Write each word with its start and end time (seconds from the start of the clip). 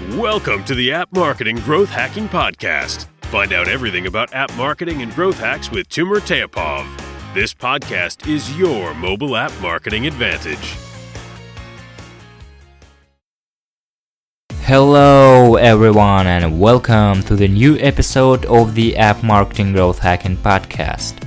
Welcome 0.00 0.62
to 0.66 0.76
the 0.76 0.92
App 0.92 1.12
Marketing 1.12 1.56
Growth 1.56 1.88
Hacking 1.88 2.28
Podcast. 2.28 3.08
Find 3.22 3.52
out 3.52 3.66
everything 3.66 4.06
about 4.06 4.32
app 4.32 4.54
marketing 4.54 5.02
and 5.02 5.12
growth 5.12 5.40
hacks 5.40 5.72
with 5.72 5.88
Timur 5.88 6.20
Teapov. 6.20 6.86
This 7.34 7.52
podcast 7.52 8.28
is 8.28 8.56
your 8.56 8.94
mobile 8.94 9.34
app 9.34 9.50
marketing 9.60 10.06
advantage. 10.06 10.76
Hello, 14.60 15.56
everyone, 15.56 16.28
and 16.28 16.60
welcome 16.60 17.20
to 17.24 17.34
the 17.34 17.48
new 17.48 17.76
episode 17.78 18.46
of 18.46 18.76
the 18.76 18.96
App 18.96 19.24
Marketing 19.24 19.72
Growth 19.72 19.98
Hacking 19.98 20.36
Podcast. 20.36 21.20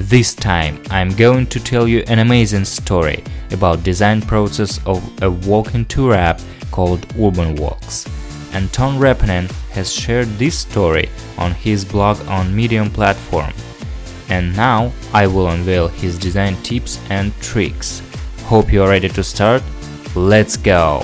This 0.00 0.34
time, 0.34 0.82
I'm 0.90 1.14
going 1.14 1.46
to 1.46 1.60
tell 1.60 1.86
you 1.86 2.02
an 2.08 2.18
amazing 2.18 2.64
story 2.64 3.22
about 3.52 3.84
design 3.84 4.22
process 4.22 4.80
of 4.86 5.22
a 5.22 5.30
walking 5.30 5.84
tour 5.84 6.14
app 6.14 6.40
called 6.78 7.04
Urban 7.18 7.56
Walks. 7.56 8.06
Anton 8.52 9.00
Repponen 9.00 9.50
has 9.72 9.92
shared 9.92 10.28
this 10.38 10.56
story 10.56 11.08
on 11.36 11.50
his 11.50 11.84
blog 11.84 12.16
on 12.28 12.54
Medium 12.54 12.88
platform. 12.88 13.52
And 14.28 14.54
now 14.54 14.92
I 15.12 15.26
will 15.26 15.48
unveil 15.48 15.88
his 15.88 16.16
design 16.16 16.54
tips 16.62 17.00
and 17.10 17.34
tricks. 17.40 18.00
Hope 18.44 18.72
you're 18.72 18.88
ready 18.88 19.08
to 19.08 19.24
start. 19.24 19.60
Let's 20.14 20.56
go! 20.56 21.02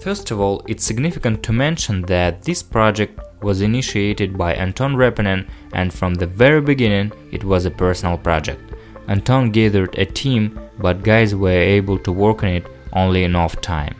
First 0.00 0.32
of 0.32 0.40
all, 0.40 0.64
it's 0.66 0.84
significant 0.84 1.44
to 1.44 1.52
mention 1.52 2.02
that 2.02 2.42
this 2.42 2.60
project 2.62 3.20
was 3.46 3.60
initiated 3.60 4.36
by 4.36 4.52
Anton 4.54 4.94
Repponen 4.96 5.48
and 5.72 5.94
from 5.98 6.14
the 6.14 6.30
very 6.42 6.60
beginning 6.60 7.12
it 7.30 7.44
was 7.44 7.64
a 7.64 7.78
personal 7.84 8.18
project. 8.18 8.62
Anton 9.08 9.52
gathered 9.52 9.96
a 9.96 10.04
team, 10.04 10.58
but 10.78 11.04
guys 11.04 11.32
were 11.34 11.62
able 11.78 11.98
to 12.00 12.10
work 12.24 12.42
on 12.42 12.48
it 12.58 12.66
only 12.92 13.22
in 13.22 13.36
off 13.36 13.60
time. 13.60 13.94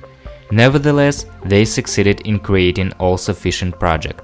Nevertheless, 0.51 1.27
they 1.45 1.65
succeeded 1.65 2.21
in 2.23 2.41
creating 2.41 2.93
all-sufficient 2.99 3.79
project. 3.79 4.21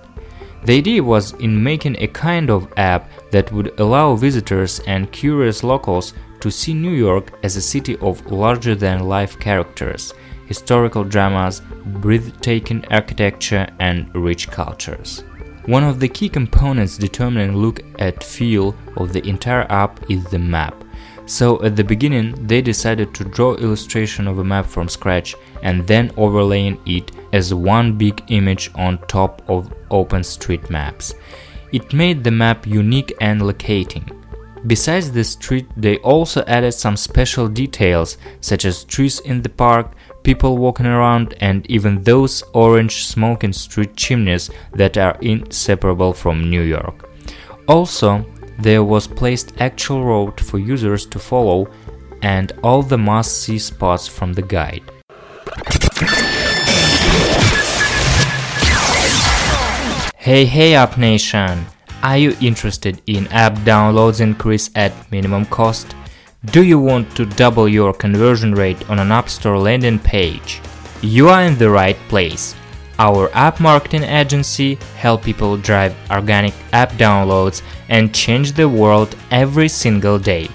The 0.65 0.78
idea 0.78 1.03
was 1.03 1.33
in 1.47 1.62
making 1.70 1.97
a 1.98 2.09
kind 2.09 2.50
of 2.50 2.73
app 2.77 3.11
that 3.31 3.53
would 3.53 3.78
allow 3.78 4.17
visitors 4.17 4.81
and 4.87 5.12
curious 5.12 5.62
locals 5.62 6.15
to 6.41 6.50
see 6.50 6.75
New 6.75 6.97
York 7.09 7.27
as 7.45 7.56
a 7.56 7.69
city 7.75 7.97
of 7.98 8.27
larger 8.27 8.75
than 8.75 9.09
life 9.17 9.39
characters 9.39 10.15
historical 10.53 11.03
dramas, 11.03 11.62
breathtaking 12.05 12.84
architecture, 12.91 13.67
and 13.78 14.14
rich 14.14 14.50
cultures. 14.50 15.25
One 15.64 15.84
of 15.84 15.98
the 15.98 16.09
key 16.09 16.28
components 16.28 16.98
determining 16.98 17.56
look 17.56 17.81
and 17.98 18.22
feel 18.22 18.75
of 18.98 19.12
the 19.14 19.27
entire 19.27 19.67
app 19.70 20.11
is 20.11 20.25
the 20.25 20.39
map. 20.39 20.75
So 21.25 21.62
at 21.62 21.75
the 21.77 21.84
beginning 21.84 22.47
they 22.47 22.61
decided 22.61 23.14
to 23.14 23.25
draw 23.25 23.55
illustration 23.55 24.28
of 24.28 24.39
a 24.39 24.44
map 24.44 24.67
from 24.67 24.89
scratch 24.89 25.34
and 25.62 25.86
then 25.86 26.11
overlaying 26.19 26.78
it 26.84 27.12
as 27.33 27.55
one 27.55 27.97
big 27.97 28.22
image 28.28 28.70
on 28.75 28.98
top 29.06 29.41
of 29.48 29.72
OpenStreetMaps. 29.91 31.14
It 31.72 31.94
made 31.94 32.22
the 32.22 32.31
map 32.31 32.66
unique 32.66 33.14
and 33.20 33.41
locating. 33.41 34.06
Besides 34.66 35.11
the 35.11 35.25
street, 35.25 35.66
they 35.77 35.97
also 35.98 36.44
added 36.47 36.72
some 36.72 36.97
special 36.97 37.48
details 37.48 38.19
such 38.41 38.64
as 38.64 38.84
trees 38.84 39.19
in 39.20 39.42
the 39.42 39.48
park, 39.48 39.92
people 40.23 40.59
walking 40.59 40.87
around, 40.87 41.34
and 41.41 41.67
even 41.70 42.03
those 42.03 42.42
orange 42.53 43.05
smoking 43.05 43.53
street 43.53 43.97
chimneys 43.97 44.51
that 44.73 44.97
are 44.97 45.17
inseparable 45.20 46.12
from 46.12 46.51
New 46.51 46.62
York. 46.62 47.09
Also, 47.69 48.25
there 48.59 48.84
was 48.84 49.06
placed 49.06 49.61
actual 49.61 50.05
road 50.05 50.41
for 50.41 50.59
users 50.59 51.06
to 51.06 51.19
follow 51.19 51.69
and 52.22 52.53
all 52.62 52.83
the 52.83 52.99
must-see 52.99 53.59
spots 53.59 54.06
from 54.06 54.33
the 54.33 54.43
guide. 54.43 54.83
Hey 60.16 60.44
hey 60.44 60.75
App 60.75 60.97
Nation! 60.97 61.66
Are 62.03 62.16
you 62.16 62.37
interested 62.41 63.03
in 63.06 63.27
app 63.28 63.54
downloads 63.65 64.21
increase 64.21 64.71
at 64.77 64.93
minimum 65.10 65.47
cost? 65.47 65.97
Do 66.47 66.64
you 66.64 66.80
want 66.80 67.14
to 67.14 67.25
double 67.25 67.69
your 67.69 67.92
conversion 67.92 68.53
rate 68.53 68.91
on 68.91 68.98
an 68.98 69.12
App 69.12 69.28
Store 69.28 69.56
landing 69.56 70.00
page? 70.00 70.60
You 71.00 71.28
are 71.28 71.42
in 71.42 71.56
the 71.56 71.70
right 71.70 71.97
place. 72.08 72.56
Our 72.98 73.30
app 73.32 73.60
marketing 73.60 74.03
agency 74.03 74.75
help 74.97 75.22
people 75.22 75.56
drive 75.56 75.94
organic 76.10 76.53
app 76.72 76.91
downloads 76.94 77.62
and 77.88 78.12
change 78.12 78.53
the 78.53 78.69
world 78.69 79.14
every 79.30 79.69
single 79.69 80.19
day. 80.19 80.48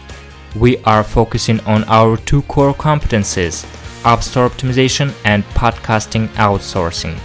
We 0.57 0.77
are 0.79 1.05
focusing 1.05 1.61
on 1.61 1.85
our 1.85 2.17
two 2.17 2.41
core 2.43 2.73
competencies, 2.73 3.65
App 4.03 4.23
Store 4.23 4.49
optimization 4.49 5.13
and 5.23 5.45
podcasting 5.55 6.27
outsourcing. 6.35 7.17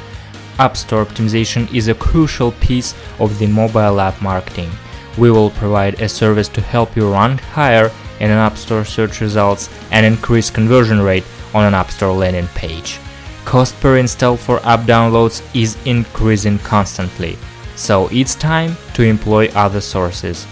App 0.60 0.76
Store 0.76 1.04
optimization 1.04 1.66
is 1.74 1.88
a 1.88 1.94
crucial 1.94 2.52
piece 2.52 2.94
of 3.18 3.36
the 3.40 3.48
mobile 3.48 4.00
app 4.00 4.22
marketing. 4.22 4.70
We 5.18 5.32
will 5.32 5.50
provide 5.50 6.00
a 6.00 6.08
service 6.08 6.48
to 6.50 6.60
help 6.60 6.94
you 6.94 7.12
rank 7.12 7.40
higher 7.40 7.90
in 8.22 8.30
an 8.30 8.38
App 8.38 8.56
Store 8.56 8.84
search 8.84 9.20
results 9.20 9.68
and 9.90 10.06
increase 10.06 10.48
conversion 10.48 11.02
rate 11.02 11.24
on 11.52 11.66
an 11.66 11.74
App 11.74 11.90
Store 11.90 12.14
landing 12.14 12.46
page. 12.54 12.98
Cost 13.44 13.78
per 13.80 13.98
install 13.98 14.36
for 14.36 14.64
app 14.64 14.80
downloads 14.86 15.42
is 15.54 15.76
increasing 15.84 16.58
constantly, 16.60 17.36
so 17.74 18.08
it's 18.08 18.36
time 18.36 18.76
to 18.94 19.02
employ 19.02 19.48
other 19.48 19.80
sources. 19.80 20.46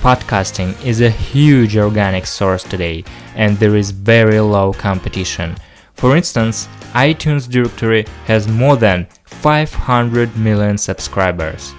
Podcasting 0.00 0.72
is 0.82 1.02
a 1.02 1.10
huge 1.10 1.76
organic 1.76 2.24
source 2.24 2.64
today, 2.64 3.04
and 3.36 3.58
there 3.58 3.76
is 3.76 3.90
very 3.90 4.40
low 4.40 4.72
competition. 4.72 5.54
For 5.92 6.16
instance, 6.16 6.66
iTunes 6.94 7.46
directory 7.46 8.06
has 8.24 8.48
more 8.48 8.76
than 8.76 9.06
500 9.24 10.34
million 10.38 10.78
subscribers. 10.78 11.74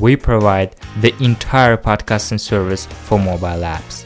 We 0.00 0.16
provide 0.16 0.74
the 1.02 1.14
entire 1.22 1.76
podcasting 1.76 2.40
service 2.40 2.86
for 2.86 3.18
mobile 3.18 3.62
apps. 3.62 4.05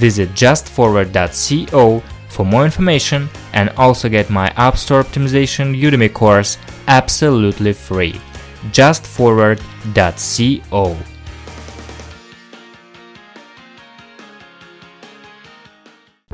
Visit 0.00 0.30
justforward.co 0.30 2.02
for 2.30 2.46
more 2.46 2.64
information 2.64 3.28
and 3.52 3.68
also 3.76 4.08
get 4.08 4.30
my 4.30 4.48
App 4.56 4.78
Store 4.78 5.04
Optimization 5.04 5.78
Udemy 5.78 6.10
course 6.12 6.56
absolutely 6.88 7.74
free. 7.74 8.18
justforward.co 8.72 10.96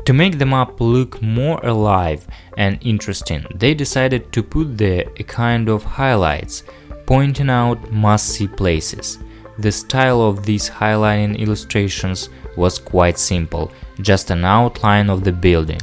To 0.05 0.13
make 0.13 0.39
the 0.39 0.45
map 0.45 0.79
look 0.79 1.21
more 1.21 1.59
alive 1.65 2.25
and 2.57 2.77
interesting, 2.79 3.45
they 3.53 3.73
decided 3.73 4.31
to 4.31 4.41
put 4.41 4.77
there 4.77 5.03
a 5.17 5.23
kind 5.23 5.67
of 5.67 5.83
highlights, 5.83 6.63
pointing 7.05 7.49
out 7.49 7.91
must-see 7.91 8.47
places. 8.47 9.19
The 9.59 9.71
style 9.71 10.21
of 10.21 10.45
these 10.45 10.69
highlighting 10.69 11.37
illustrations 11.39 12.29
was 12.55 12.77
quite 12.77 13.17
simple, 13.17 13.71
just 14.01 14.29
an 14.29 14.45
outline 14.45 15.09
of 15.09 15.23
the 15.23 15.31
building. 15.31 15.81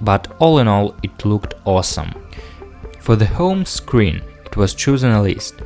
But 0.00 0.34
all 0.38 0.58
in 0.58 0.68
all, 0.68 0.96
it 1.02 1.24
looked 1.24 1.54
awesome. 1.66 2.12
For 3.00 3.16
the 3.16 3.26
home 3.26 3.66
screen, 3.66 4.22
it 4.46 4.56
was 4.56 4.74
chosen 4.74 5.10
a 5.10 5.20
list. 5.20 5.56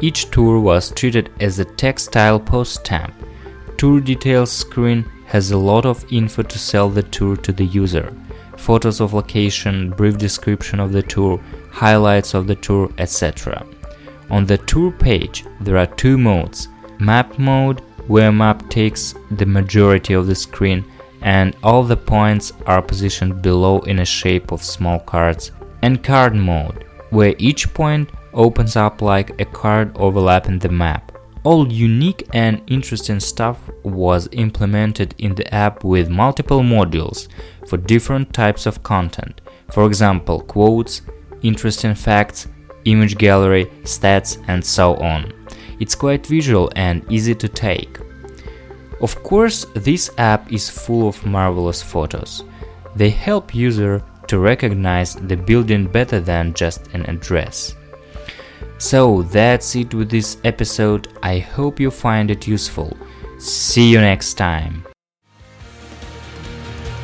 Each 0.00 0.30
tour 0.30 0.58
was 0.58 0.90
treated 0.90 1.30
as 1.40 1.58
a 1.58 1.64
textile 1.66 2.40
post 2.40 2.80
stamp. 2.80 3.14
Tour 3.76 4.00
details 4.00 4.50
screen 4.50 5.04
has 5.26 5.50
a 5.50 5.58
lot 5.58 5.84
of 5.84 6.10
info 6.10 6.42
to 6.42 6.58
sell 6.58 6.88
the 6.88 7.02
tour 7.02 7.36
to 7.36 7.52
the 7.52 7.66
user. 7.66 8.10
Photos 8.56 9.00
of 9.00 9.12
location, 9.12 9.90
brief 9.90 10.16
description 10.16 10.80
of 10.80 10.92
the 10.92 11.02
tour, 11.02 11.38
highlights 11.70 12.32
of 12.32 12.46
the 12.46 12.54
tour, 12.54 12.90
etc. 12.96 13.66
On 14.30 14.46
the 14.46 14.58
tour 14.58 14.90
page, 14.92 15.44
there 15.60 15.76
are 15.76 15.86
two 15.86 16.16
modes 16.16 16.68
map 16.98 17.38
mode 17.38 17.80
where 18.06 18.32
map 18.32 18.68
takes 18.70 19.14
the 19.32 19.46
majority 19.46 20.14
of 20.14 20.26
the 20.26 20.34
screen 20.34 20.84
and 21.22 21.56
all 21.62 21.82
the 21.82 21.96
points 21.96 22.52
are 22.66 22.82
positioned 22.82 23.42
below 23.42 23.80
in 23.80 23.98
a 23.98 24.04
shape 24.04 24.52
of 24.52 24.62
small 24.62 25.00
cards, 25.00 25.50
and 25.82 26.04
card 26.04 26.34
mode, 26.34 26.84
where 27.10 27.34
each 27.38 27.72
point 27.74 28.08
opens 28.32 28.76
up 28.76 29.02
like 29.02 29.40
a 29.40 29.44
card 29.44 29.90
overlapping 29.96 30.58
the 30.58 30.68
map. 30.68 31.12
All 31.42 31.72
unique 31.72 32.28
and 32.32 32.60
interesting 32.66 33.20
stuff 33.20 33.58
was 33.82 34.28
implemented 34.32 35.14
in 35.18 35.34
the 35.34 35.52
app 35.54 35.84
with 35.84 36.08
multiple 36.08 36.60
modules 36.60 37.28
for 37.66 37.76
different 37.76 38.32
types 38.32 38.66
of 38.66 38.82
content. 38.82 39.40
For 39.72 39.86
example, 39.86 40.40
quotes, 40.40 41.02
interesting 41.42 41.94
facts, 41.94 42.48
image 42.84 43.16
gallery, 43.16 43.66
stats, 43.82 44.42
and 44.48 44.64
so 44.64 44.96
on. 44.96 45.32
It's 45.80 45.94
quite 45.94 46.26
visual 46.26 46.70
and 46.76 47.04
easy 47.10 47.34
to 47.34 47.48
take. 47.48 47.98
Of 49.00 49.22
course, 49.22 49.66
this 49.74 50.10
app 50.16 50.52
is 50.52 50.70
full 50.70 51.08
of 51.08 51.24
marvelous 51.26 51.82
photos. 51.82 52.44
They 52.94 53.10
help 53.10 53.54
user 53.54 54.02
to 54.28 54.38
recognize 54.38 55.14
the 55.14 55.36
building 55.36 55.86
better 55.86 56.18
than 56.18 56.54
just 56.54 56.86
an 56.94 57.04
address. 57.06 57.74
So 58.78 59.22
that's 59.22 59.74
it 59.76 59.94
with 59.94 60.10
this 60.10 60.38
episode. 60.44 61.08
I 61.22 61.38
hope 61.38 61.80
you 61.80 61.90
find 61.90 62.30
it 62.30 62.46
useful. 62.46 62.96
See 63.38 63.90
you 63.90 64.00
next 64.00 64.34
time. 64.34 64.84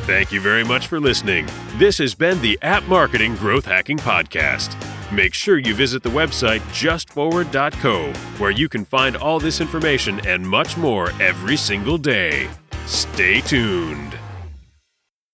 Thank 0.05 0.31
you 0.31 0.41
very 0.41 0.65
much 0.65 0.87
for 0.87 0.99
listening. 0.99 1.47
This 1.77 1.97
has 1.99 2.13
been 2.13 2.41
the 2.41 2.59
App 2.61 2.83
Marketing 2.87 3.35
Growth 3.35 3.65
Hacking 3.65 3.97
Podcast. 3.97 4.75
Make 5.13 5.35
sure 5.35 5.59
you 5.59 5.75
visit 5.75 6.01
the 6.01 6.09
website 6.09 6.61
justforward.co, 6.71 8.13
where 8.39 8.49
you 8.49 8.67
can 8.67 8.83
find 8.83 9.15
all 9.15 9.39
this 9.39 9.61
information 9.61 10.25
and 10.25 10.43
much 10.43 10.75
more 10.75 11.11
every 11.21 11.55
single 11.55 11.99
day. 11.99 12.49
Stay 12.87 13.41
tuned. 13.41 14.17